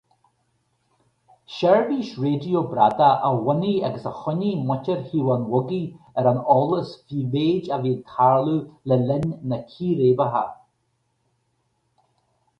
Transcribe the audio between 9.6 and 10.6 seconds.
círéibeacha.